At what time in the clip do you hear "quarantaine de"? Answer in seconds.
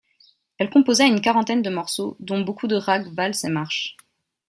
1.21-1.69